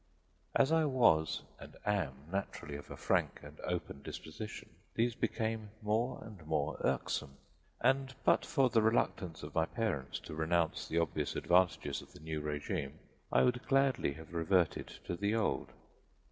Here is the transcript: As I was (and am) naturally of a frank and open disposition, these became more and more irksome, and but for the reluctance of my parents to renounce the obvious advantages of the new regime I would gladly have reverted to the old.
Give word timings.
As 0.55 0.71
I 0.71 0.85
was 0.85 1.43
(and 1.59 1.77
am) 1.85 2.25
naturally 2.31 2.75
of 2.75 2.89
a 2.89 2.97
frank 2.97 3.39
and 3.43 3.59
open 3.59 4.01
disposition, 4.01 4.71
these 4.95 5.13
became 5.13 5.69
more 5.83 6.23
and 6.23 6.43
more 6.47 6.77
irksome, 6.83 7.37
and 7.81 8.11
but 8.23 8.43
for 8.43 8.71
the 8.71 8.81
reluctance 8.81 9.43
of 9.43 9.53
my 9.53 9.67
parents 9.67 10.17
to 10.21 10.33
renounce 10.33 10.87
the 10.87 10.97
obvious 10.97 11.35
advantages 11.35 12.01
of 12.01 12.13
the 12.13 12.19
new 12.19 12.41
regime 12.41 12.97
I 13.31 13.43
would 13.43 13.63
gladly 13.67 14.13
have 14.13 14.33
reverted 14.33 14.87
to 15.05 15.15
the 15.15 15.35
old. 15.35 15.71